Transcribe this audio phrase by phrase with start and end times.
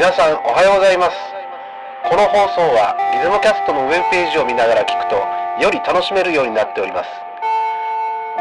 [0.00, 1.16] 皆さんおはようございます。
[2.08, 5.20] この放送はギズモキャストのウェブページを見ながら聞くと
[5.60, 7.12] より楽しめるようになっております。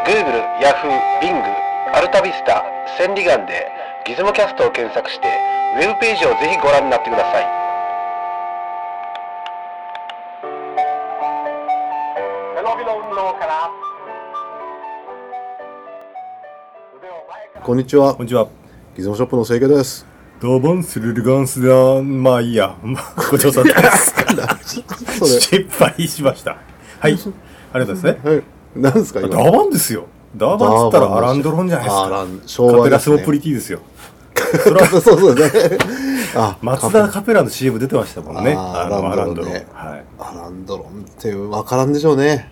[0.07, 0.87] Google、Yahoo、
[1.19, 1.35] Bing、
[1.91, 2.63] アルタビスタ、
[2.95, 3.67] 千里眼で
[4.07, 5.27] ギズモキャストを検索して
[5.75, 7.45] ウェブページをぜひご覧になってください。
[17.59, 18.15] こんにちは。
[18.15, 18.47] こんにちは。
[18.95, 20.08] ギズモショップの清家です
[20.41, 22.01] ドボンスルルガンスだ。
[22.01, 22.77] まあいいや。
[22.81, 23.91] まあごちそうさまで
[24.63, 25.39] す。
[25.41, 26.57] 失敗しました。
[26.99, 27.13] はい。
[27.73, 28.31] ありがとうございますね。
[28.31, 28.43] はい
[28.75, 30.05] 何ですかダ今バンですよ。
[30.37, 32.05] ダバンっつったらアランドロンじゃないですか。
[32.05, 33.79] アラン昭カ和ねペラスモプリティですよ。
[34.63, 35.43] それは そうそうね
[36.35, 38.55] あ松田カペラの CM 出てましたもんね。
[38.57, 40.03] あのアランドロンねはい。
[40.19, 42.49] アランドロンって分からんでしょうね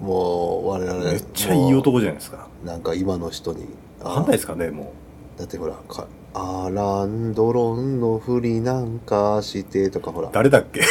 [0.00, 2.46] もう我々めっちゃいい男じゃないですか。
[2.64, 3.68] なんか今の人に
[4.04, 4.92] あわかんないですかね、も
[5.38, 10.28] だってほらかアランドロンのふりなんかしてとかほら。
[10.28, 10.30] う。
[10.32, 10.80] 誰だっけ？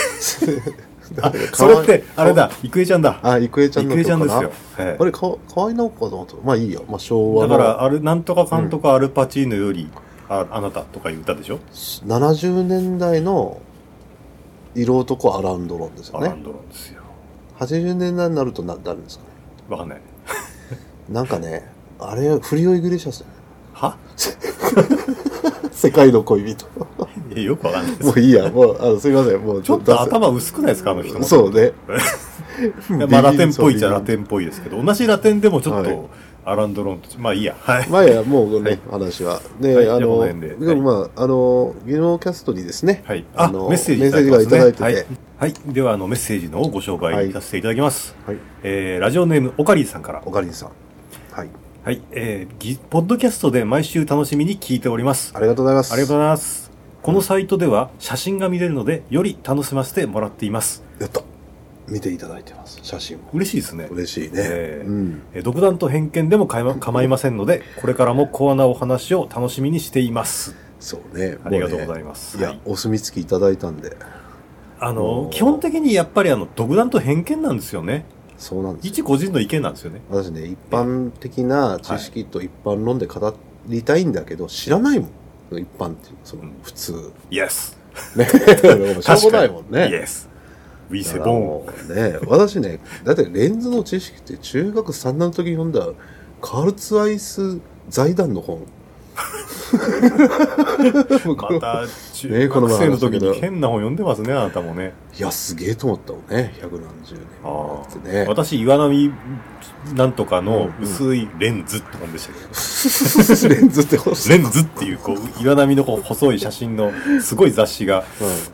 [1.22, 3.20] あ誰、それって、あれだ、郁恵ちゃんだ。
[3.22, 4.52] あ郁恵ちゃんの郁恵ちゃんですよ。
[4.78, 5.20] はいあれか
[5.54, 6.84] 河合直子かと思ったまあいいよ。
[6.88, 7.58] まあ昭和の。
[7.58, 9.90] だから、あれ、なんとかかんとかアルパチーノより、
[10.30, 13.60] ああなたとかいう歌でしょ？70年代の
[14.74, 16.28] 色男アランドロンですよね。
[16.28, 17.02] アランドロンですよ。
[17.60, 19.30] 80年代になるとな誰ですかね？
[19.70, 20.02] わかんない。
[21.10, 21.68] なんかね
[22.00, 23.26] あれフリオ・イグレシャス
[23.74, 23.98] は？
[25.82, 26.68] 世界の恋人。
[27.34, 27.96] いやよくわかんない。
[27.96, 28.50] ですもういいや。
[28.50, 29.40] もうあのすいません。
[29.40, 31.26] もうちょっと頭薄くないですかあの人も。
[31.26, 31.72] そうね。
[33.10, 35.86] まあラテンっぽいっちゃラテンっぽいですけど同じラテンでもちょっはい。
[35.86, 36.10] と
[36.46, 37.56] アランドロンとまあいいや。
[37.60, 37.88] はい。
[37.90, 38.80] まあいいやもうね、はい。
[38.92, 39.42] 話は。
[39.60, 40.50] で、はいあのの辺で。
[40.50, 43.26] でもまああの技能キャストにですね、はい。
[43.36, 45.06] あのメッセージメッセージがいただいてて、はい、
[45.40, 48.38] はい、ではあのメッセージのご紹介させていただきます、はい。
[48.62, 50.22] えーラジオネームオカリーさんから。
[50.26, 50.70] おかりんさん。
[51.32, 51.50] はい
[51.84, 55.34] はいえーぎポッドキャストで毎週楽しみに聞いております。
[55.36, 55.92] ありがとうございます。
[55.92, 56.70] ありがとうございます。
[57.02, 60.84] このサイトでは写真が見れるのでより楽しませてもらっています。
[61.00, 61.24] やった。
[61.88, 62.80] 見ていただいてます。
[62.84, 63.88] 写真も嬉しいですね。
[63.90, 65.22] 嬉しいね、えーうん。
[65.34, 70.56] えー独断と偏見でもかいま構いませんのでこれからもコアなお話を楽しみにしています。
[70.80, 71.40] そうね。
[71.44, 72.60] ありがとうございまますいや、はい。
[72.66, 73.98] お墨付きいただいたんで。
[74.80, 78.06] あの基本的にやっぱりあの独断と偏見なんですよね
[78.42, 78.88] そうなんです。
[78.88, 80.02] よ一個人の意見なんですよね。
[80.10, 83.36] 私ね一般的な知識と一般論で語
[83.68, 85.10] りたいんだけど、知らないもん。
[85.60, 86.54] 一般っていうそのうん。
[86.64, 87.78] 普通、イエス
[88.16, 88.26] ね。
[89.02, 89.90] しょうもないもんね。
[89.90, 90.32] イエス
[90.90, 95.88] ウィセボンね私ねだってレンズの知識って中学3年の時に読んだ
[96.42, 98.66] カールツアイス財団の本
[101.38, 104.94] また中学生の時に変な本読んでますねあなたもね。
[105.18, 108.26] いやすげえと思ったもんね百何十年あってね。
[108.28, 109.12] 私岩波
[109.96, 113.98] なんとかのうん薄いレンズって本でしたけど、 レンズって
[114.30, 116.92] レンズっていうこう岩波のこう細い写真の
[117.22, 118.04] すごい雑誌が。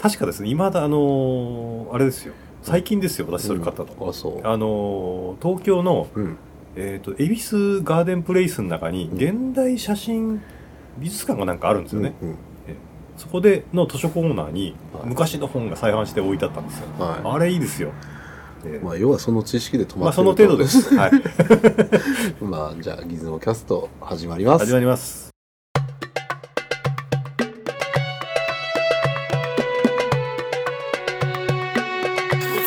[0.01, 2.34] 確かですね今だあのーあれですよ。
[2.63, 4.09] 最近ですよ私それ買ったの、うん。
[4.09, 4.47] あそう。
[4.47, 6.07] あのー東京の
[6.77, 10.41] うんえー、と恵比寿ガーデンプレイスの中に現代写真
[10.99, 12.38] 美術館がなんかあるんですよね、うん
[13.17, 15.07] そこでの図書コーナーにはい。
[15.07, 17.91] 昔の本が再販して置いてあったんですよ、はあれいいですよ、
[18.63, 20.95] えーいまあ要はその知識で止まあまってるその程度です。
[20.95, 21.11] はい。
[22.43, 24.65] まあじゃあギズモキャスト始まります。
[24.65, 25.29] 始まります。
[25.75, 25.79] い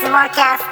[0.03, 0.69] つもキャス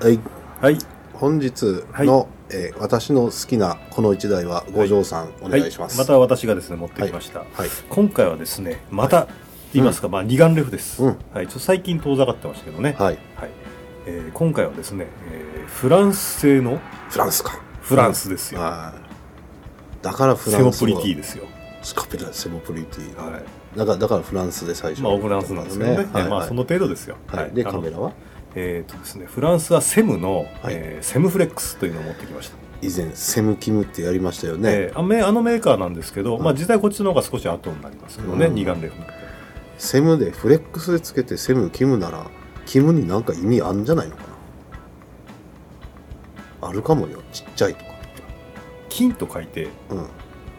[0.00, 0.06] ト。
[0.06, 0.18] はい。
[0.60, 0.91] はい
[1.22, 1.62] 本日
[2.00, 2.28] の、はい。
[2.50, 7.48] えー私の好きなこの一台は五条さん、お願いします、はい、また私がですね持ってきました、はい。
[7.88, 9.28] 今回はですねまた
[9.72, 11.18] 言いますか、まあ二眼レフです、うん。
[11.32, 13.18] はい、ちょっと最近遠ざかってましたけどね、はい。
[13.36, 13.50] はい。
[14.06, 17.56] えー今回はですね、えーフランス製のフランスか。
[17.80, 18.92] フランスですよ、は
[20.00, 20.04] い。
[20.04, 21.44] だからフラセモンス語プリティですよ、
[21.82, 23.78] スカペラセモプリティ、はい。
[23.78, 26.08] だからだからフランスで最初まあフランスなんですけどね。
[26.12, 26.28] はい。
[26.28, 28.12] まあその程度ですよ、はい、でカメラは？
[28.54, 30.74] えーとですね、フランスはセムの、はい。
[30.74, 35.02] えーセムフレックスというのを持ってきました、以前セムキムってやりましたよね、えーあ
[35.32, 38.54] のメーカーなんですけど、うんまあ、実際こっちの方が少し後になりますけどね、うん。
[38.54, 39.06] 二眼レフの。
[39.78, 42.26] セムでフレックスでつけてセムキムなら
[42.66, 44.22] キムになんか意味あんじゃないのか
[46.60, 46.68] な？
[46.68, 47.90] あるかもよちっちゃいとか。
[48.88, 50.00] 金と書いてうん。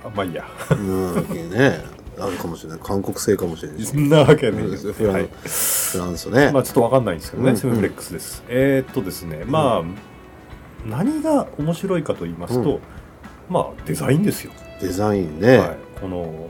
[0.03, 0.45] あまあいいや。
[0.71, 1.15] うん
[1.51, 1.79] ね
[2.19, 2.79] あるかもしれない。
[2.81, 3.83] 韓国製かもしれない。
[3.83, 4.93] そんなわけねうん。
[4.93, 5.23] フランはい。
[5.23, 7.57] フランスね、まあちょっとわかんないんですけどね、うん。
[7.57, 8.43] セムフレックスです。
[8.47, 9.83] えーっとですね、まあ、
[10.85, 12.79] 何が面白いかと言いますと、う
[13.49, 14.51] まあデザインですよ。
[14.81, 16.49] デザインね、はい、この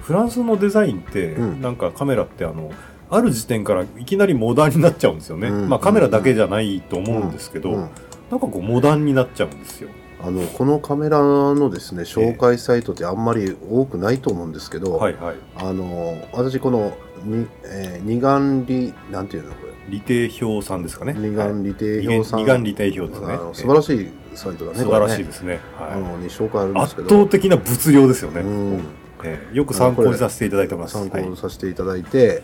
[0.00, 1.60] フランスのデザインって、うん。
[1.60, 2.72] なんかカメラってあの
[3.08, 5.48] ある時点からいきなりモダンになっちゃうんですよね。
[5.48, 5.68] うん。
[5.68, 7.90] まあカメラだけじゃないと思うんですけど、うん。
[8.30, 9.90] なんかこうモダンになっちゃうんですよ。
[10.22, 15.36] あのこのカメラのですね紹介サイトってあんまり多くないと思うんですけど、はいはい。
[15.56, 19.72] あの私このに、えー二眼理なんていうのこれ？
[19.88, 21.14] 利定表さんですかね。
[21.16, 23.38] 二眼理定二表さん、眼利定表ですね。
[23.52, 25.48] 素晴らしいサイトだね素晴らしいこですね。
[25.52, 27.06] れねあはのに紹介あるんい、ですけど。
[27.06, 28.80] 圧倒的な物量ですよね、うん。
[29.22, 29.56] ええ。
[29.56, 30.94] よく参考にさせていただいてます。
[30.94, 31.36] 参考はい。
[31.36, 32.42] させていただいて、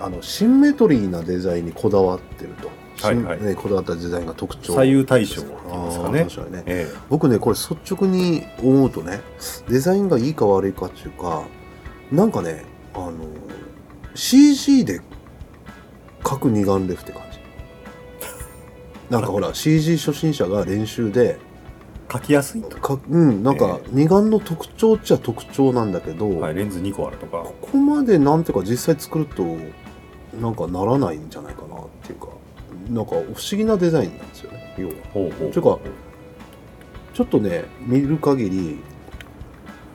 [0.00, 2.70] あのシンメトリーなデザインにこだわってると、
[3.06, 3.54] はいはい。
[3.54, 4.74] こだわったデザインが特徴。
[4.74, 5.48] 左右対称で
[5.90, 6.24] すかね。
[6.24, 6.62] かにね。
[6.66, 9.20] え僕ねこれ率直に思うとね
[9.68, 11.44] デザインがいいか悪いかっていうか
[12.10, 12.64] なんかね
[12.94, 13.12] あの
[14.14, 15.00] CG で
[16.22, 17.38] 描く二眼レフって感じ。
[19.10, 21.52] なんかほら CG 初心者が練習でえ
[22.12, 27.38] 書きやすいと、かうんなんか二眼の特徴っちゃ特徴なんだけど、はい、レンズ2個あるとか。
[27.38, 29.42] ここまでなんていうか実際作ると
[30.38, 32.28] なんかならないんじゃないかなっていうか
[32.88, 34.74] なんか不思議なデザインなんですよね。
[34.78, 34.94] 要は。
[35.12, 35.50] ほうほう。
[35.50, 35.78] ていうか
[37.14, 38.78] ちょっとね見る限り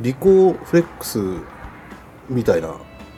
[0.02, 1.20] リコフレックス
[2.30, 2.76] みたいな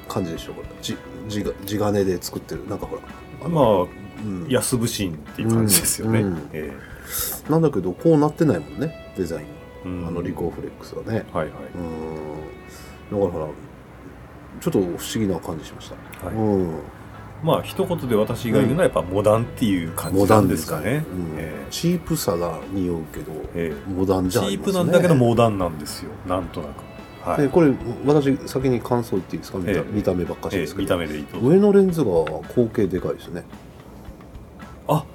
[0.07, 0.67] 感じでしょこれ。
[0.81, 2.67] じ地が地金で作ってる。
[2.67, 3.87] なんかほらまあう
[4.27, 4.47] ん。
[4.49, 6.33] 安物心っていう感じですよね、うん。
[6.33, 6.49] うん。
[6.53, 6.71] え
[7.49, 9.43] なんだけどこうなってないもんねデザイ
[9.85, 10.07] ン。
[10.07, 11.25] あのリコフレックスはね。
[11.33, 11.51] はいはい、
[13.11, 13.21] うん。
[13.21, 13.47] だからほら
[14.59, 15.89] ちょっと不思議な感じしまし
[16.19, 16.35] た、はい。
[16.35, 16.79] うん
[17.43, 20.83] まあ一言で私が言うのはやっぱモダンっていう感じモなんダンですかね。
[20.83, 21.03] かね、うん。
[21.37, 23.89] えチープさが匂うけどええ。
[23.91, 24.73] モダンえチーじゃありますね。
[24.73, 26.11] プなんだけどモダンなんですよ。
[26.27, 26.89] なんとなく。
[27.29, 27.73] はい、でこれ
[28.05, 29.57] 私先に感想言っていいですか？
[29.57, 29.83] 見た,、ええ。
[29.91, 31.39] 見た目ばっかしええですけど、見た目でいいと。
[31.39, 32.11] 上のレンズが
[32.53, 33.43] 口径でかいですね。
[34.87, 35.05] あ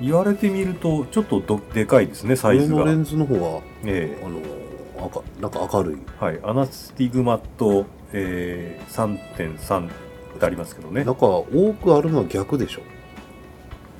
[0.00, 2.78] 言われてみるとちょっとどでかいですねサイズが。
[2.78, 5.96] 上のレンズの方がえあの赤なんか明るい。
[6.20, 6.40] えはい。
[6.42, 9.88] アナスティグマと、えー、3.3
[10.36, 11.04] ってありますけどね。
[11.04, 12.82] なんか多くあるのは逆でしょ。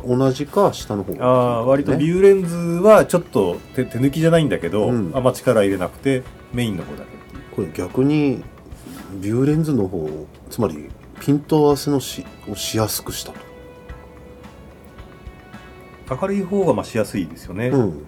[0.06, 1.14] 同じか下の方。
[1.14, 5.10] があー割とビューレンズはちょっと手手抜きじゃないんだけど、うん。
[5.14, 6.22] あんま力入れなくて
[6.52, 7.10] メインの方だけ
[7.54, 8.44] これ逆に
[9.20, 10.08] ビューレンズの方
[10.50, 10.90] つまり
[11.20, 13.38] ピント合わせのしをしやすくしたと、
[16.20, 18.06] 明るい方がまあしやすいですよね、うん、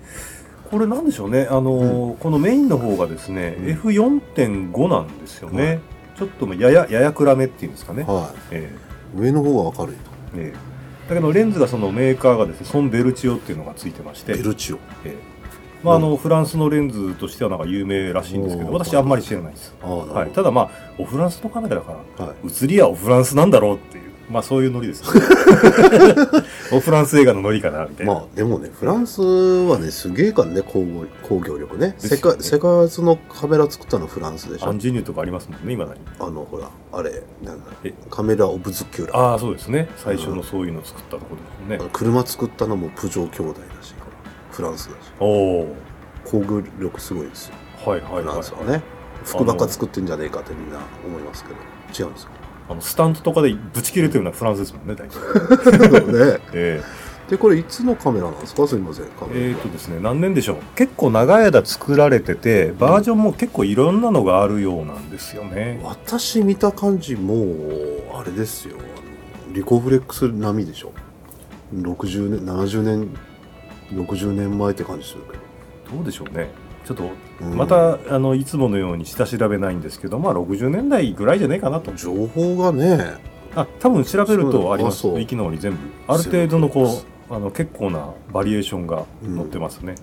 [0.71, 1.49] これなんでしょうね。
[1.51, 3.67] あのーこのメインの方がですね、うん。
[3.81, 5.81] F4.5 なんですよね、はい
[6.19, 8.71] ちょっとまあやややや暗めっていうんですかね、はえ
[9.15, 10.03] い上の方が明るいと。
[10.37, 10.55] ええ。
[10.55, 14.35] えだけどレンズがそのメーカーがですねソン・ベルチオっていうのがついてまして。
[14.35, 14.77] ベルチオ。
[15.05, 15.39] ええ。
[15.83, 22.49] まあ、あのフランスのレンズとしてはなんか有名らしいんですけど私あんまり知らないです、ああなるほど、はい、ただまあおフランスのカメラだからはい。
[22.49, 25.23] 写りはおフランスなんだろうっていうまあそういうノリですね。
[26.73, 31.95] おフランス映画のノリかなみたいな、まあでもねフランスはねすげえからね工業工業力ね。
[31.99, 34.69] 世界世界初のカメラ作ったのフランスでしょ。
[34.69, 36.01] アンジェニューとかありますもんね今だに。
[36.19, 37.95] あのほらあれなんだえ？
[38.11, 39.89] カメラオブズキュラああそうですね。
[39.97, 43.95] 最初のそういうのを作ったところですよね、車作ったのもプジョー兄弟だし
[44.51, 45.13] フランスだし。
[45.21, 45.77] おお
[46.25, 48.83] 工業力すごいですよフラはいはいはいンスはね
[49.25, 51.57] 服ばっか作ってんじゃねえかってみんな思いますけど
[52.05, 52.31] 違うんですよ
[52.69, 56.35] あのスタントとかでぶち切れてるのはフランスですもんね大体。
[56.35, 56.41] ね。
[56.53, 56.83] え
[57.29, 58.67] でこれいつのカメラなんですか？
[58.67, 59.59] すみませんカええメラ。
[59.59, 60.57] ーとですね何年でしょう。
[60.75, 65.81] 結構長い間作られててバージョンも結構いろんなのがあるようなんですよね。
[65.85, 68.77] 私見た感じもうあれですよ。
[68.79, 70.93] あのリコフレックス並みでしょ。
[71.75, 73.15] 60年70年
[73.93, 75.97] 60年前って感じするけど。
[75.97, 76.51] どうでしょうね
[76.89, 77.11] ちょっと
[77.43, 77.55] うん。
[77.55, 81.95] また、あのいつものように下調べないんですけどまあ60年代ぐらいじゃないかなと。
[81.95, 83.17] 情報がね。
[83.55, 85.11] あ多分調べるとありますそう。
[85.13, 85.79] あそう域のに全部。
[86.07, 89.97] ある程度のこうあの結構なバリエーションが載ってますね、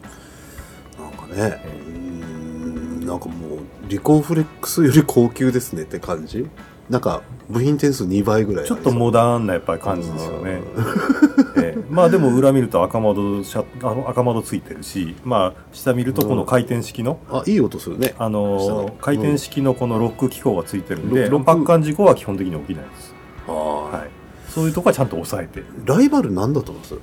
[1.00, 1.60] なんかね。
[1.66, 3.06] うーん。
[3.08, 6.48] なんかもうリコフレックスより高級ですねって感じ
[6.90, 8.66] なんか部品点数2倍ぐらい。
[8.66, 10.62] ちょっとモダダンなやっぱり感じですよね、
[11.58, 11.84] ええ。
[11.90, 18.14] まあでも裏見ると赤窓シャあの赤窓ついてるしまあ下見るとこの回転式の、あいい音するね。
[18.18, 18.40] あ下の。
[18.58, 23.16] の回転式のこのロック機構がついてるんで、ロロックパッカン事故は基本的に起きないです、
[23.48, 23.52] あ。
[23.52, 24.10] はい、
[24.50, 26.96] そういうとこはちゃんと抑えてライバルなんだと思います？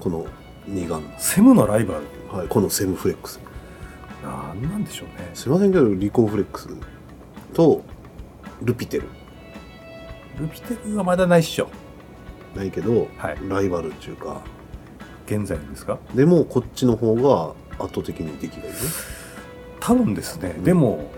[0.00, 0.26] この
[0.66, 1.00] 二眼。
[1.18, 2.36] セムのライバル。
[2.36, 3.40] はいこのセムフレックス。
[4.22, 5.30] なんなんでしょうね。
[5.34, 6.68] すいませんけどリコフレックス
[7.54, 7.82] と
[8.62, 9.04] ルピテル
[10.40, 11.68] ルピテルはまだないっしょ。
[12.54, 13.38] ないけど、はい。
[13.48, 14.40] ライバルっていうか。
[15.26, 15.98] 現在のですか？
[16.14, 17.52] でもこっちの方が
[17.84, 18.78] 圧倒的に出来がいいね。
[19.78, 20.64] 多分ですね、うん。
[20.64, 21.10] でも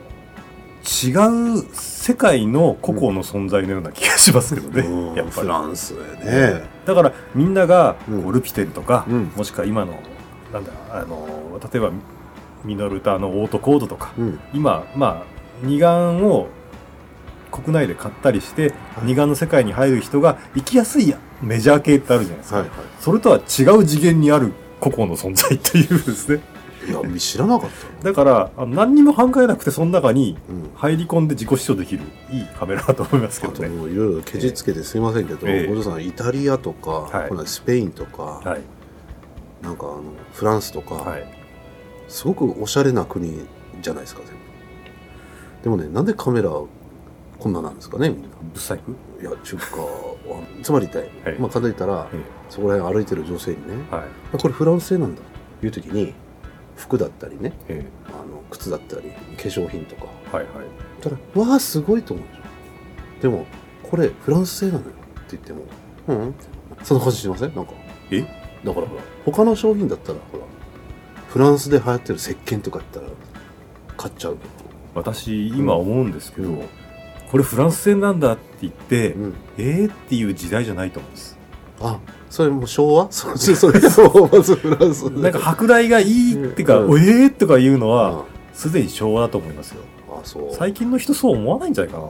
[0.82, 1.10] 違
[1.58, 5.14] う世界の個々の存在のような気がしますけどね、うん。
[5.14, 5.42] やっぱり。
[5.42, 9.32] フランスね、だからみんながルピテルとか、うん。
[9.36, 10.00] もしくは今の
[10.52, 11.92] なんだあの例えば
[12.64, 14.40] ミノルタのオートコードとかうん。
[14.52, 15.26] 今まあ
[15.62, 16.48] 二眼を
[17.50, 22.78] 国内で買ったりして、二眼の世界に入る人が行きやすいメジャー系ってあるじゃないですか、はいはい。
[23.00, 26.40] それとは違う次元にある個々の存在っていうですね。
[26.88, 28.04] いや知らなかった。
[28.04, 28.24] だか
[28.56, 30.70] ら何にも考えなくてその中にうん。
[30.74, 33.68] 入り込んで自己主張できるいいカメラだと思いますけどね。
[33.68, 35.70] いろいろケチつけてすいませんけど、ええ。
[35.70, 38.62] お嬢さんイタリアとか、スペインとか、はい。
[39.62, 40.02] なんかあの
[40.32, 41.24] フランスとか、はい。
[42.08, 43.46] すごくおしゃれな国
[43.82, 44.40] じゃないですか全部。
[45.62, 46.50] でもねなんでカメラ
[47.40, 48.10] こんななんですかね？
[48.10, 48.92] みんなブサイク？
[49.20, 49.64] いや中華
[50.62, 51.38] つまりたい、はい。
[51.38, 52.18] まあ簡単に言ったら、え
[52.50, 54.04] そこら辺歩いてる女性にねはい。
[54.34, 55.22] あこれフランス製なんだ。
[55.62, 56.14] いう時に
[56.76, 60.06] 服だったりねえあの靴だったり化粧品とか。
[60.32, 60.66] えはいはい。
[61.00, 62.26] たらわあすごいと思う
[63.22, 63.46] でも
[63.82, 64.86] これフランス製なのよ。
[64.90, 64.92] っ
[65.24, 65.62] て言っても
[66.08, 66.34] うん。
[66.82, 67.54] そんな感じしません？
[67.54, 67.72] なんか。
[68.10, 68.20] え？
[68.20, 68.26] だ
[68.74, 70.44] からほら他の商品だったらほら
[71.28, 73.06] フランスで流行ってる石鹸とか言ったら
[73.96, 74.36] 買っちゃう
[74.94, 76.68] 私今思うんですけど、うん
[77.30, 79.34] これフランス製なんだって言って、うん。
[79.56, 81.38] えーっていう時代じゃないと思うんです。
[81.80, 83.06] あそれもう昭和？
[83.12, 87.00] そそれがもうまずフランスなんか舶来がいいってか、うん。
[87.00, 89.82] えーとか言うのあはすでに昭和だと思いますよ。
[90.10, 90.54] あそう。
[90.54, 92.04] 最近の人そう思わないんじゃないかな。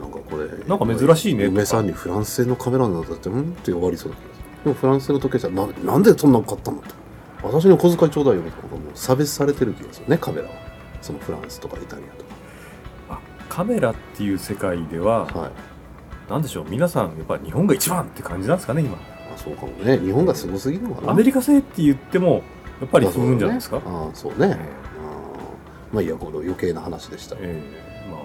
[0.00, 1.44] なんかこれなんか珍しいね。
[1.44, 4.32] とか梅さんにフランス製のカメラなんだってうんって終わりそうだけど。
[4.64, 6.84] でもフランス製の時計じゃななんでそんなん買ったのと
[7.42, 10.54] 私の小遣いちょうだいよみたいなもう差別されてる気がするねカメラは。
[11.02, 12.21] そのフランスとかイタリアと
[13.52, 15.50] カメラっていう世界では、かはい。
[16.30, 18.94] なんでしょう皆さんやっぱ日本が一番って感じなんですかね今。
[18.94, 18.98] あ
[19.36, 19.98] そうかもね。
[19.98, 21.12] 日本がすごすぎるのかな。
[21.12, 22.42] アメリカ製って言っても
[22.80, 24.46] やっぱり不運じゃないですか、あそうね。
[24.46, 24.52] あえ。
[24.52, 24.56] ー
[25.92, 28.20] まあいいやこの余計な話でした、ええまあ。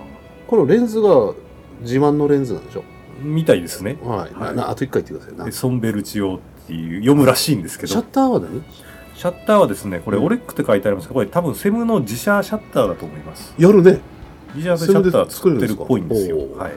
[0.47, 1.33] このレンズが
[1.81, 2.83] 自慢のレンズなんでしょ？
[3.21, 3.97] みたいですね。
[4.01, 4.55] はい、はい。
[4.55, 5.51] なあと一回言ってください。
[5.51, 7.91] ソンベルチオっていう読むらしいんですけど。
[7.91, 8.63] シャッターは何？
[9.13, 13.53] シャッターはですねこれうんオレックって書いてありますけどこれ多分セムの自社シャッターだと思います。
[13.57, 13.99] やるね
[14.55, 16.37] 自社でシャッター作ってるっぽいんですよ。
[16.57, 16.73] はい。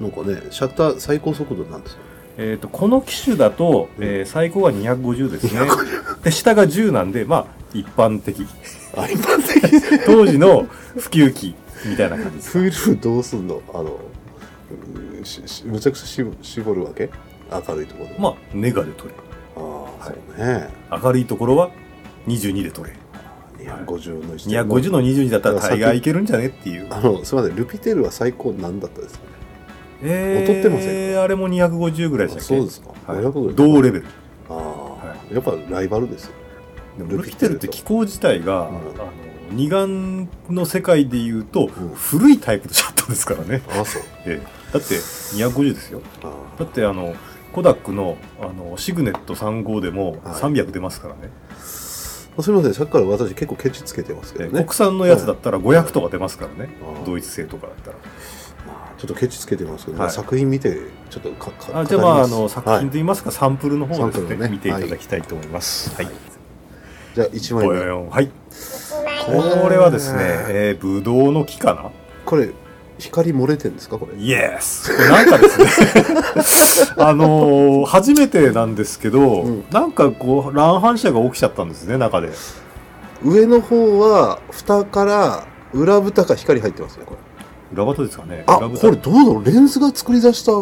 [0.00, 1.98] なんかねシャッター最高速度なんですよ。
[2.36, 5.60] えー、とこの機種だと、えー最高が250ですね。
[6.24, 8.46] で下が10なんでまあ一般的。
[8.96, 9.82] あ一般的。
[10.06, 10.66] 当時の
[10.98, 11.54] 普及機
[11.86, 12.50] みたいな感じです。
[12.50, 13.60] フィルムどうすんの？
[13.72, 13.98] あの
[15.66, 17.10] むちゃくちゃ絞絞るわけ？
[17.68, 19.10] 明るいところで、まあネガで撮れ
[19.56, 19.62] ああ、
[20.06, 20.14] はい。
[20.36, 20.68] そうね。
[20.90, 21.70] 明るいところは
[22.26, 22.92] 22で撮れ
[23.66, 26.86] 250の1 250の22だったら大概いけるんじゃねっていう。
[26.90, 27.56] あのすみません。
[27.56, 29.30] ルピテールは最高何だったですかね。
[30.02, 32.60] え劣ってませんあれも250ぐらいであしたっけ？
[32.60, 33.22] そうですか、はい。
[33.24, 34.06] 500ぐらい同レベル。
[34.50, 36.32] ああ、はやっぱライバルですよ。
[36.98, 38.76] でもルピテルって機構自体が、うん。
[38.76, 38.80] あの
[39.50, 41.68] 二眼の世界でいうと、ん。
[41.94, 44.02] 古いタイプのシャッターですからね、ああそう。
[44.26, 44.46] ええ。
[44.72, 46.00] だって250ですよ。
[46.22, 47.14] あだってあの
[47.52, 50.34] コダックのあのシグネット35でもはい。
[50.34, 51.54] 300出ますからね、あ
[52.42, 52.74] すみません。
[52.74, 54.50] さっきから私結構ケチつけてますけどね。
[54.54, 57.04] ええ国産のやつだったら500とか出ますからね、うん。
[57.04, 57.96] ドイツ製とかだったら。
[58.66, 60.10] まあちょっとケチつけてますけど、はい。
[60.10, 60.76] 作品見て
[61.10, 64.36] ちょっとかかあじゃあまああの作品といいますか、サンプルの方をですね。
[64.36, 64.48] ね。
[64.48, 65.94] 見ていただきたいと思います。
[65.94, 66.08] はい、
[67.14, 68.30] じゃあ1枚ボ目はい。
[68.50, 69.62] 1枚目。
[69.62, 71.90] これはですね、えー、ブドウの木かな？
[72.24, 72.50] これ
[72.98, 74.18] 光漏れてんですかこれ？
[74.22, 75.58] イエスなんかです
[76.86, 76.94] ね。
[77.04, 79.64] あのー初めてなんですけど、うん。
[79.70, 82.30] なんかこう乱反射が起きちゃったんですね中で。
[83.24, 87.18] 上の方は蓋から裏蓋か光入ってますねこれ。
[87.82, 88.44] 裏蓋ですかね。
[88.46, 89.44] あこれどうだろう？
[89.44, 90.52] レンズが作り出した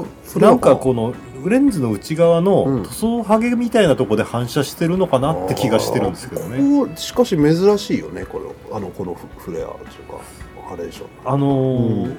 [0.40, 1.12] なんかこの
[1.44, 2.44] レンズの内側うん。
[2.44, 6.58] の塗装ハゲみたいなところで反射してるのかなって気がしてるんですけどね。
[6.58, 8.44] ここしかし珍しいよねこれ
[8.76, 9.74] あのこのフフレアとい
[10.08, 10.18] うか
[10.72, 12.16] あれでしょあのーうん。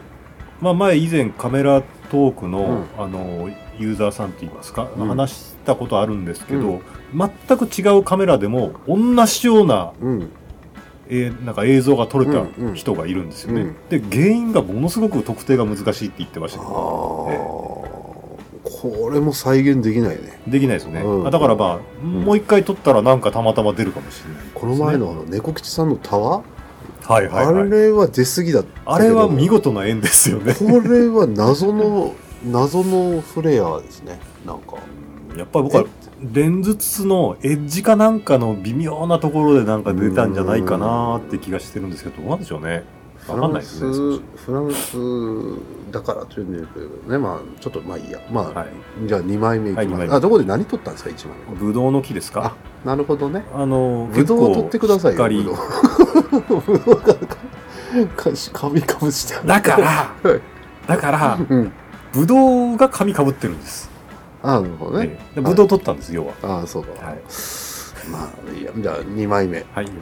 [0.62, 3.04] まあ前以前カメラトークの、うん。
[3.04, 5.08] あのーユーザーさんって言いますか、うん。
[5.08, 6.82] 話したことあるんですけど、うん。
[7.48, 10.30] 全く違うカメラでも同じようなうん。
[11.10, 12.76] えーなんか映像が撮れたうんうん。
[12.76, 13.76] 人がいるんですよね、うん。
[13.90, 16.68] で原因がものすごく特定が難しいって言ってましたああ
[18.64, 20.40] これも再現できないね。
[20.48, 21.28] えできないですね、うん。
[21.28, 24.44] あだからまあ、もう一回撮ったらなんかたまたま出るかもしれない。
[24.44, 26.44] ね、この前のあの猫吉さんのタワー、
[27.04, 27.56] はいはいはい。
[27.62, 30.54] あれは出過ぎだあれは見事な縁ですよね。
[30.54, 32.14] これは謎の
[32.46, 34.20] 謎のフレアですね。
[34.46, 34.78] なんか。
[35.38, 35.86] やっぱり僕は
[36.32, 42.84] レンズ筒のエッジかなんかの微妙なところでなんか出たんじゃないかなって気がしてるんですけどどうなんでしょうね
[43.28, 47.18] わかんないですねフランスだからというんだけどね。
[47.18, 48.20] まあちょっとまあいいや。
[48.32, 48.68] まあ、はい。
[49.08, 51.56] じゃあ2枚目いきます、はいあどこで何取ったんですか1枚目。
[51.56, 52.56] ブドウの木ですか？
[52.84, 53.46] あなるほどね。
[53.54, 55.44] あのぶどうを取ってくださいよしっかり。
[55.44, 56.62] ぶどう。
[56.62, 57.14] ぶどうが
[58.08, 59.88] かし紙かぶしてだから
[60.24, 60.42] はい。
[60.88, 61.72] だからうん。
[62.14, 63.90] ブドウが紙かぶってるんです。
[64.42, 66.34] あなるほどね、ブドウ取ったんです要は。
[66.44, 67.22] ああそうか、はい。
[68.12, 68.72] まあいいや。
[68.76, 69.66] じゃあ2枚目。
[69.74, 70.02] はい2枚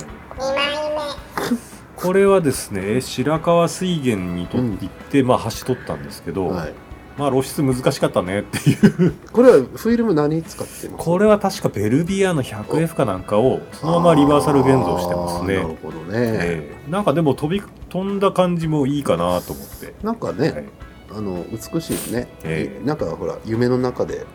[2.01, 6.73] これはですね白川水源に取っていって、まあ橋取ったんですけど、はい。
[7.17, 8.73] まあ露出難しかったねってい
[9.07, 9.13] う。
[9.33, 11.05] これはフィルム何使ってます？
[11.05, 16.89] これは確かベルビアの 100F かなんかをそのままリバーサル現像してますあーなねるほどね、ええ。
[16.91, 20.65] なんかでも飛び飛んだ感じもいいかなと思って、なんかね、はい。
[21.13, 22.85] あの美しいですね、ええ。
[22.85, 24.25] なんかほら夢の中で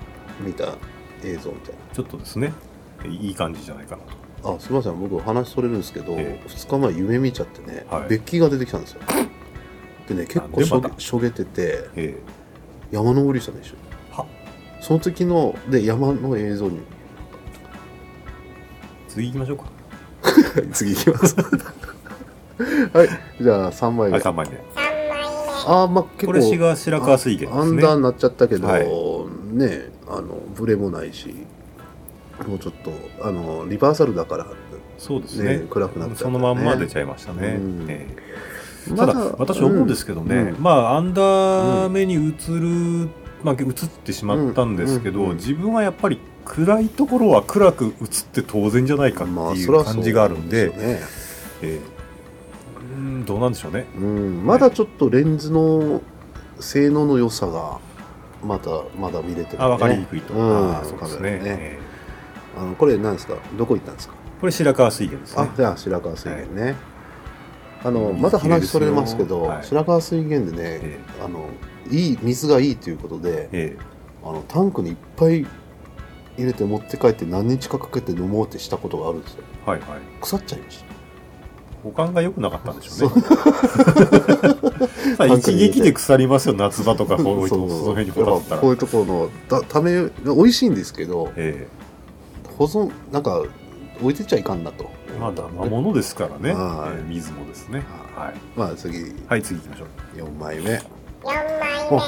[0.41, 0.77] 見た
[1.25, 2.53] 映像みたいちょっとですね。
[3.05, 4.11] いい感じじゃないかなと。
[4.11, 5.01] なあすみません。
[5.01, 6.49] 僕話それるんですけど、ええ。
[6.49, 8.09] 2日前夢見ちゃってね、はい。
[8.09, 9.01] ベッキーが出てきたんですよ。
[10.09, 10.97] でね結構しょなんでまた？
[10.97, 12.19] げしょげててえ
[12.93, 13.75] 山登りしたんでしょ
[14.17, 14.27] は？
[14.81, 16.79] その時ので山の映像に。
[16.79, 16.81] え
[19.09, 19.65] 次行きましょうか。
[20.73, 21.35] 次いきます。
[22.93, 23.09] はい
[23.43, 24.57] じゃあ3枚目、はい3枚目。
[24.75, 25.17] 三枚目。
[25.69, 27.79] ああまあ結構これ志賀白川水源アですね。
[27.79, 28.87] ンダーになっちゃったけど、はい。
[29.57, 31.35] ねあのブレもないし
[32.47, 32.93] もうちょっと
[33.27, 34.47] あのリバーサルだから
[34.99, 35.59] そうですね。
[35.59, 36.17] ね暗くなっね。
[36.17, 37.87] そのまんま出ちゃいましたね、うん。
[37.89, 38.07] え
[38.89, 38.95] え。
[38.95, 40.63] ただ私思うんですけどね、うん。
[40.63, 43.09] まあアンダー目に映る、
[43.43, 43.73] まあ、映っ
[44.05, 47.93] てしまったんですけど、自分はやっぱり暗いところは暗く映っ
[48.33, 51.01] て当然じゃないかってまあいそう感じがあるんで,、すよね。
[51.63, 51.81] え
[53.27, 53.87] どうなんでしょうね。
[53.97, 56.01] うん、まだちょっとレンズの
[56.61, 57.79] 性能の良さが
[58.43, 60.77] まだまだ見れてる、ね、あ分かりにくいと、うん。
[60.77, 61.31] あそうですね。
[61.33, 61.43] ね。
[61.45, 61.86] え
[62.57, 63.35] あのこれ何ですか？
[63.59, 64.15] どこ行ったんですか？
[64.27, 65.49] えこれ白川水源ですね。
[65.53, 66.75] あじゃあ白川水源ね、
[67.85, 69.65] あのいいまだ話それますけど、はい。
[69.65, 71.49] 白川水源でね、えあの
[71.91, 73.79] いい水がいいということでええ。
[74.25, 75.47] あのタンクにいっぱい
[76.37, 79.45] 入れて持って帰って何日かかけて飲もうってしたことがあるんですよ。
[79.67, 79.89] えはいはい。
[80.21, 80.87] 腐っちゃいました。
[81.85, 83.25] 保管が良くなかったんでしょうね。
[85.39, 87.49] 一撃で腐りますよ夏場とかこういう
[88.77, 91.67] ところのたため美味しいんですけどえ
[92.59, 93.43] 保存なんか
[94.01, 94.91] 置いてっちゃいかんなと。
[95.15, 96.99] えまあ生物ですからね、はい。
[96.99, 97.83] ええ水もですね。
[98.15, 99.15] はい、まあ次。
[99.27, 99.89] はい、次行きましょう。
[100.19, 100.81] 4枚目。
[101.23, 102.01] 四枚お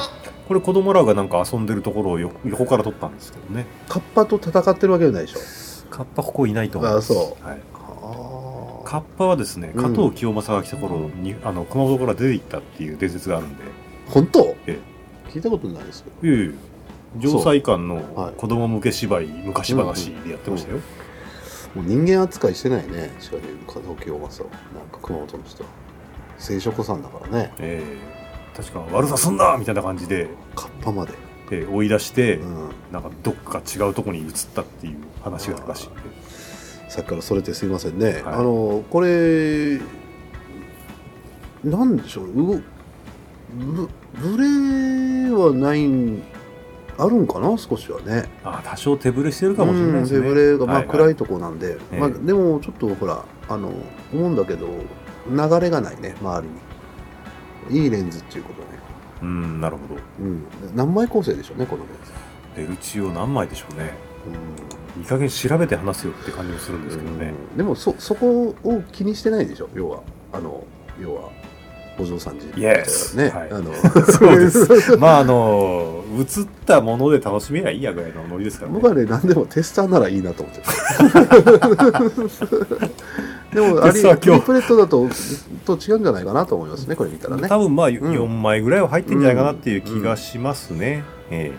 [0.49, 3.67] これ子供らがなんか遊んでるところをよ横から撮ったんですけどね。
[3.89, 5.39] カッパと戦ってるわけじゃないでしょ。
[5.91, 7.13] カッパここいないと思います。
[7.13, 7.47] あそう。
[7.47, 8.83] はい、あ。
[8.85, 9.95] カッパはですねうん。
[9.95, 13.65] 加藤清正が来た頃に、あの熊本から出て行ったっていう伝説があるんで。
[14.09, 14.57] 本当？
[14.67, 14.79] え。
[15.29, 16.35] 聞いたことないですけど。
[16.35, 16.55] いえいえ
[17.21, 18.35] 城西館のはい。
[18.35, 20.79] 子供向け芝居昔話でやってましたよ、
[21.75, 25.65] もう人間扱いしてないねしかし加藤清正はなんか熊本の人。
[25.65, 25.71] は
[26.39, 27.53] 聖書子さんだからね。
[27.59, 28.57] ええ。
[28.57, 31.13] 確か悪さすんなみたいな感じで、カッパまで。
[31.51, 32.71] ええ追い出して、うん。
[32.93, 35.89] なんかどっか違うところに移ったっていう話があるらしい
[36.89, 38.23] さっきからそれてすいませんね、はい。
[38.23, 39.81] あのこれ
[41.65, 42.27] なんでしょう。
[42.29, 42.63] う
[43.53, 46.23] ぶブレはないん
[46.99, 48.29] あるんかな少しはね。
[48.45, 51.99] あ多少手ぶれしてるかもしれないですね、うん手ぶれが、まあ暗いとこなんで、ええ。
[51.99, 53.73] まあ、でもちょっとほらあの
[54.13, 54.67] 思うんだけど
[55.31, 57.85] 流れがないね周りに。
[57.85, 58.67] いいレンズっていうことね、
[59.23, 60.01] うんなるほど。
[60.21, 62.13] うん、何枚構成でしょうねこのレンズ。
[62.57, 63.93] ベルチオ何枚でしょうね。
[64.97, 65.03] うん。
[65.03, 67.57] いい加減調べて話すよって感じもするんですけどね、うん。
[67.57, 70.01] でもそそこを気にしてないでしょ要は。
[70.33, 70.65] あの
[71.01, 71.31] 要は
[71.99, 73.49] お嬢さんじ Yes ね、はい。
[73.51, 73.75] あの。
[74.13, 74.97] そうです。
[74.99, 76.27] まああの映っ
[76.67, 78.75] たもので楽しめりゃいいやぐらいのノリですからね。
[78.81, 80.67] 僕はね何でもテスターならいいなと思ってる。
[83.53, 84.41] でもありテスター今日。
[84.41, 85.09] リプレットだと
[85.65, 87.93] と違うんじゃないかなと思いますねこれ見たらね、は多分まあん。
[87.93, 91.53] 4枚ぐらいは入ってんじゃないかなっていう気がしますね、え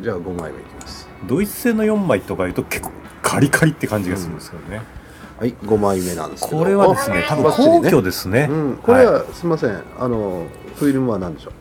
[0.00, 1.08] い、じゃあ5枚目いきます。
[1.24, 4.82] えドイツ製の4枚とかいうと結構カリカリって感じがするんですけどね、
[5.40, 6.58] はい5枚目なんですけど。
[6.58, 9.82] これはですね多分皇居ですね、うん、これはいはすみません。
[9.98, 11.52] あのフィルムは何でしょう？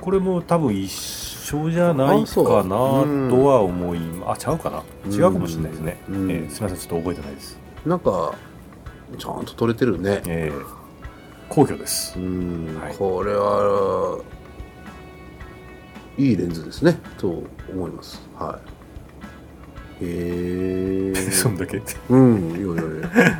[0.00, 6.30] これも多分一緒じゃないかなうんとは思いまあちゃうかな違うかもしれないですね、うん。
[6.32, 7.56] ええすみませんちょっと覚えてないです、
[7.86, 8.34] なんか
[9.16, 10.20] ちゃんと撮れてるね。
[10.26, 10.82] ええ
[11.48, 12.18] 皇居です。
[12.18, 12.96] うん、はい。
[12.96, 14.18] これは
[16.16, 16.98] いいレンズですね。
[17.18, 18.20] と思います。
[18.36, 18.81] はい
[20.02, 23.38] へえ そんだけ、うんいやいやいや。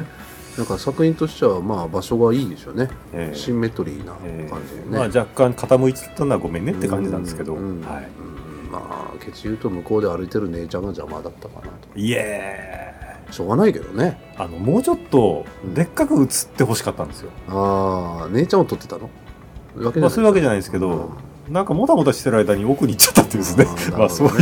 [0.57, 3.37] なんか作品としてはまあ場所がいいでしょうね、ええ。
[3.37, 8.09] シンメトリーなええ感じでね、まあ若干傾いてたのはごめんねって感じなんですけど、うんはい
[8.67, 8.71] うん。
[8.71, 11.99] まあケチ言うと向こうで歩いてる姉ちゃんが邪魔だったかなと。
[11.99, 12.93] いえ。
[13.31, 14.21] しょうがないけどね。
[14.37, 19.09] あのもうちょっとうんでっかく映ってほしかったんですよ、ああ姉ちゃんを撮ってたの？
[19.83, 21.15] わけまあ、そういうわけじゃないですけど、
[21.49, 21.55] うん。
[21.55, 23.67] なんかもたもたしてる間に奥に行っちゃったっていうんですね。
[23.97, 24.35] まあそういう、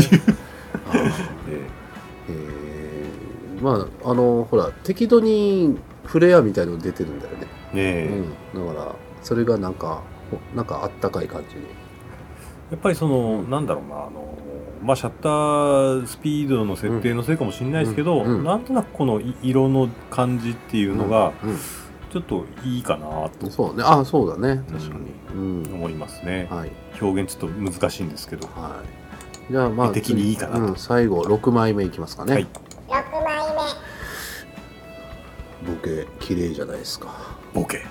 [3.60, 8.14] まああのほら適度にフレアみたいの出てるんだよね、ええ。
[8.14, 11.62] えうん、だからそれがなんかほなんかあったかい感じに。
[12.70, 14.38] やっぱりその、なんだろうなあの
[14.80, 18.44] まあシャッタースピードの設定のせいかもしれないですけど、うんうん。
[18.44, 21.56] なんとなくこのい色の感じっていうのが、うん
[22.10, 23.48] ちょっといいかなと。
[23.50, 23.84] そうね。
[23.86, 24.64] あそうだね。
[24.68, 25.06] 確かに。
[25.32, 26.72] うん、思いますね、はい。
[27.00, 28.48] 表現ちょっと難しいんですけど。
[28.48, 28.82] は
[29.48, 29.52] い。
[29.52, 30.60] じゃあまあ絵的にいいかなと。
[30.64, 32.46] うん、最後6枚目いきますかね、はい
[36.30, 37.08] 綺麗じゃないですか。
[37.52, 37.84] ボケ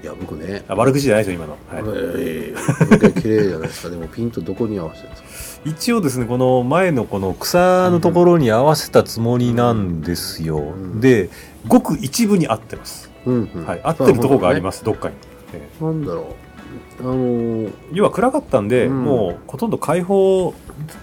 [0.00, 0.62] いや僕ね。
[0.68, 1.98] あ悪口じゃないですよ今の、はい。
[2.20, 3.90] えーボケ綺麗じゃないですか。
[3.90, 5.62] でもピンとどこに合わせてるんですか。
[5.68, 11.00] 一応ですねこの前のこの草のところに合わせたつもりなんですよ、ん。
[11.00, 11.30] で
[11.66, 13.66] ごく一部に合ってます、うんうん。
[13.66, 15.16] はい、合ってるところがありますす、どっかに、
[15.52, 15.84] ええ。
[15.84, 16.36] なんだろ
[17.00, 17.02] う。
[17.02, 17.72] あのー。
[17.92, 19.02] 要は暗かったんで、うん。
[19.02, 20.54] もうほとんど開放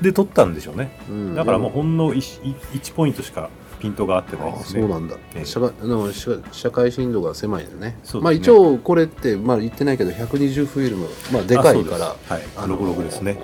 [0.02, 0.98] で撮ったんでしょうね。
[1.10, 1.36] うん。
[1.36, 3.50] だからもうほんの 1, 1ポイントしか
[3.86, 5.45] ピントが合ってないあですねそうなんだ、ええ。
[5.45, 5.71] 社会
[6.13, 7.98] 社社会深度が狭いんだね。
[8.13, 8.19] ね。
[8.21, 12.43] まあ一応これってまあ言ってないけど120フィルムまあでかいからあはい。
[12.58, 13.39] あの66ですね、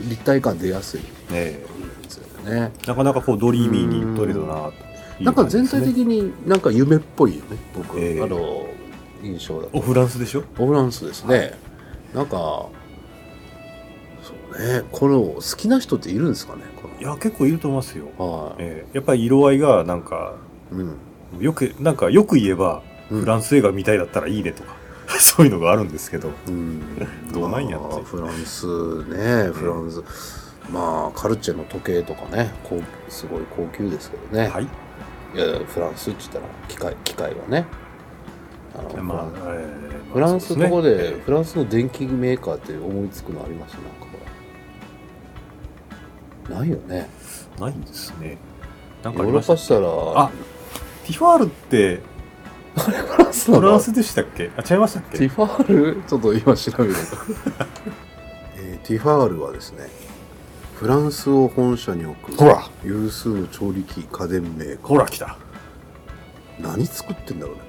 [0.00, 1.00] 立体感出やすい。
[1.32, 1.64] え
[2.02, 2.72] ですよね。
[2.84, 4.70] えなかなかこうドリーミーに撮れるなと
[5.18, 8.22] いうなんか全体的になんか夢っぽいよね僕、ええ。
[8.22, 8.66] あの
[9.22, 9.78] 印象だと。
[9.78, 10.44] おフランスでしょ？
[10.58, 11.58] オフランスですね、
[12.14, 12.36] なんか
[14.22, 14.82] そうね。
[14.92, 16.62] この好きな人っているんですかね？
[16.75, 18.96] こいや結構いると思いますよ、のはい、ええ。
[18.96, 20.34] やっぱり色合いがなんか
[20.70, 20.96] うん。
[21.40, 23.20] よくなんかよく言えばうん。
[23.20, 24.74] フランス映画見たいだったらいいねとか、
[25.18, 26.30] そういうのがあるんですけど。
[26.48, 26.80] うん。
[27.32, 27.88] どうなんやって。
[27.88, 28.66] まあフランス
[29.04, 30.02] ねフランス、
[30.70, 34.64] まあカルチェの時計とかねこうすごい高級ですけどね、はい。
[34.64, 34.68] い、
[35.38, 37.66] やフランスって言ったら機械機械はね。
[38.74, 43.72] あのまあフラン、ええフランスのとこでフランスの電気メーカーって思いつくのあります？
[43.74, 44.05] なんか
[46.48, 47.08] ないよね。
[47.58, 48.38] ないんですね。
[49.02, 50.24] なんかあヨーりましたロッパしたら。
[50.24, 50.30] あ
[51.04, 52.00] ティファールって
[52.76, 54.50] フランスなのフランスでしたっけ？
[54.56, 55.18] あ違いましたっけ？
[55.18, 56.02] ティファール？
[56.06, 56.94] ちょっと今調べる
[58.56, 59.88] えーティファールはですね
[60.74, 62.68] フランスを本社に置くほら。
[62.84, 64.88] 有数の調理器家電メーカー。
[64.88, 65.38] ほら来た。
[66.60, 67.62] 何作ってんだろうね。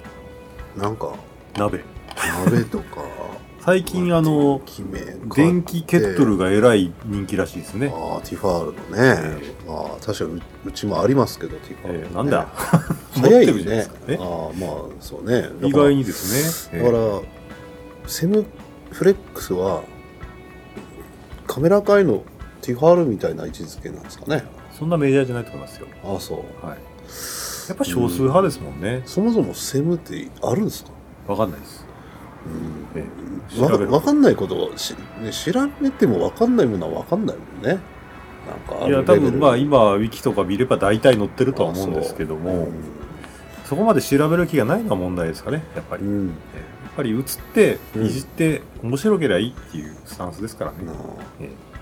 [0.76, 1.14] なんか
[1.56, 1.82] 鍋。
[2.46, 3.02] 鍋とか
[3.68, 4.62] 最近あの
[5.36, 8.96] 電気ケットルがえらい人気らしいですね、ああティファールの
[9.36, 12.06] ね、まあ確かにううちもありますけどティファール、ね。
[12.06, 12.46] えーなんだ？
[13.12, 13.96] 早い持ってるじゃないねですか。
[14.08, 14.16] え？
[14.18, 14.26] ああ
[14.58, 15.50] まあそうね。
[15.60, 17.20] 意外にですね、だから、
[18.06, 18.46] セム
[18.90, 19.82] フレックスは
[21.46, 22.22] カメラ界の
[22.62, 24.44] ティファールみたいな位置づけなんですかね。
[24.78, 26.66] そんなメジャーじゃないと思いますよ、ああそう。
[26.66, 26.78] はい、
[27.68, 29.02] やっぱ少数派ですもんね。
[29.04, 30.90] そもそもセムってあるんですか？
[31.26, 31.84] わかんないです、
[32.94, 33.04] え
[33.56, 33.92] えわか調べる。
[33.92, 37.80] わかんないことをし、ね、調べてもわかんないものはわかんないもんね。
[38.46, 42.68] なんかあいや多分まあ今ウィキとか見れば大体載ってるとは思うんですけども。
[43.68, 46.36] そこまで調べる気がないのが問題ですかねやっぱり、うん、やっ
[46.96, 48.06] ぱり映ってうん。
[48.06, 50.78] いじって面白ければいいっていうスタンスですからね、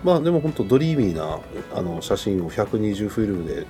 [0.03, 1.39] まあでも本当ドリーミーな
[1.73, 3.67] あの写真を120フィルムで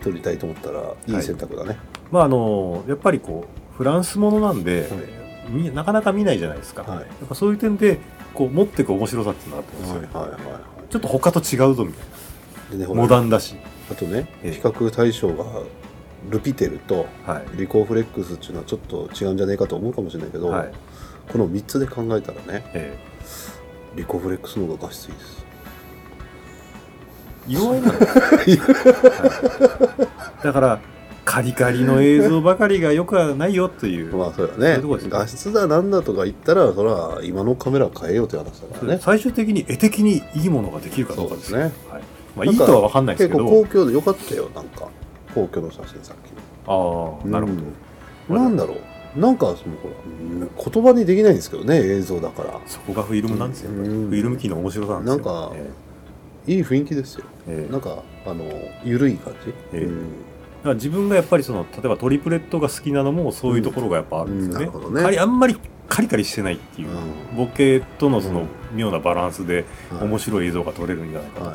[0.00, 1.78] 撮りたいと思ったらいい選択だね、
[2.12, 5.17] まああのやっぱりこうフランスものなんで、み
[5.74, 6.98] なかなか見ないじゃないですか、はい。
[7.00, 7.98] やっぱそういう点で
[8.34, 10.42] こう持ってく面白さっていうのがあったんですよ、ねはいはいはい。
[10.90, 12.04] ちょっと他と違うぞみた
[12.74, 13.56] いでねモダンだし、
[13.90, 14.52] あとね、ええ。
[14.52, 15.44] 比較対象が
[16.30, 17.56] ルピテルとはい。
[17.56, 20.72] リコーフレックスっていうのはちょっと違うんじゃないかと思うかもしれないけど、はい。
[21.30, 22.98] この3つで考えたらねえ
[23.94, 25.46] リコーフレックスの方が画質いいです。
[27.48, 28.62] え色合いなんですよ。
[29.16, 30.44] はい。
[30.44, 30.80] だから
[31.30, 34.80] カリカリの映像ばかりがよくはないよという、まあそうだね。
[34.82, 38.94] 画質だなんだとか言ったらそれは今のカメラ変えようって話だから。
[38.94, 42.02] ね最終的に絵的にいいものができるかどうかですよそうですはい。
[42.34, 43.50] まあ、いいとは分かんないです結けど。
[43.50, 44.88] 構公共でよかったよなんか。
[45.34, 46.30] 公共の写真さっき
[46.66, 47.62] ああなるほど、
[48.30, 48.36] うん。
[48.36, 48.76] なんだろ
[49.16, 49.20] う。
[49.20, 49.94] なんかそのほら
[50.40, 52.58] うん言葉にできないんですけどね映像だから。
[52.66, 53.84] そこがフィルムなんですよ、うん。
[54.08, 55.22] フィルム機の面白さなんですよ。
[55.22, 55.70] なんかえ
[56.54, 57.26] いい雰囲気ですよ。
[57.46, 57.66] ええ。
[57.68, 58.44] えなんかあの
[58.82, 59.84] 緩い感じ、ええ。
[59.84, 59.98] うん。
[59.98, 60.06] だ
[60.62, 65.56] から自分がやっぱりその例えばトリプレットが好きなのもそういうところがやっぱあるんですよね,、あんまり
[65.88, 67.36] カリカリしてないっていう、うん。
[67.36, 70.04] ボケとのそのうん妙なバランスではい。
[70.04, 71.50] 面白い映像が撮れるんじゃないかと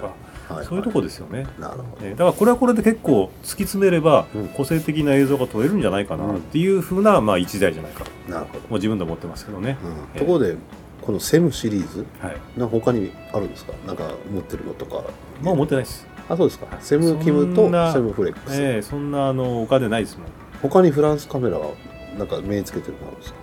[0.49, 0.65] か、はい。
[0.65, 1.87] そういうとこですよね、なるほど。
[2.01, 4.47] えーだからこれはこれで結構突き詰めればうん。
[4.47, 9.77] 個性的な映像が撮れるんじゃないかなっていうふうなまあ一台じゃないかとなるほど、もう自分で思ってますけどね、
[10.17, 10.55] ところで
[11.01, 12.37] このセムシリーズはい。
[12.57, 13.73] な他にあるんですか？
[13.85, 15.03] なんか持ってるのとか。
[15.43, 16.65] まあ思ってないです、あそうですか。
[16.67, 20.27] はいセムキムとセムフレックス、えーそんなあのお金ないですもん。
[20.61, 21.71] 他にフランスカメラは
[22.17, 23.37] なんか目つけてるのあるんですか、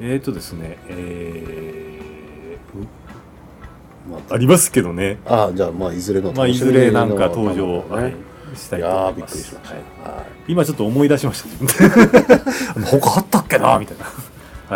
[0.00, 2.58] えーとですねえ
[4.10, 5.18] まーありますけどね。
[5.26, 8.16] ああじゃあまあいずれのまあいずれなんか登場、はいね、
[8.54, 9.34] したいと思います。
[9.34, 11.48] くりしました、はいはい今ちょっと思い出しました。
[12.84, 13.78] 他あったっけな？
[13.78, 14.04] みたいな。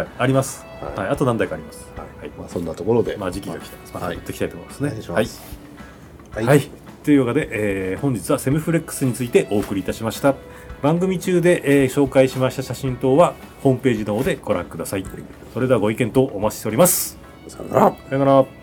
[0.00, 0.98] はいあります、はい。
[0.98, 1.86] はい、あと何台かあります。
[1.96, 3.16] はい、まあ、そんなところで。
[3.18, 4.16] まあ時期が来てます、まあ、はい。
[4.16, 4.88] やっていきたいと思いますね。
[4.88, 5.42] お願いします。
[6.34, 6.70] はい、はい
[7.08, 10.34] というわけで、えー本日はセムフレックスについてお送りいたしました。
[10.82, 15.06] 番組中で、えー紹介しました写真等はホームページの方でご覧ください。
[15.54, 17.18] それではご意見等お待ちしております。
[17.46, 17.96] さよなら。
[18.10, 18.57] さよなら